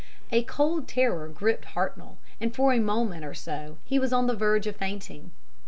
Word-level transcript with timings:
A 0.31 0.41
cold 0.45 0.87
terror 0.87 1.27
gripped 1.27 1.75
Hartnoll, 1.75 2.17
and 2.39 2.55
for 2.55 2.73
a 2.73 2.79
moment 2.79 3.23
or 3.23 3.35
so 3.35 3.77
he 3.85 3.99
was 3.99 4.11
on 4.11 4.25
the 4.25 4.35
verge 4.35 4.65
of 4.65 4.75
fainting. 4.77 5.29